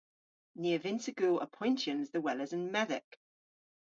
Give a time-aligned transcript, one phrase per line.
[0.59, 3.09] Ni a vynnsa gul apoyntyans dhe weles an medhek.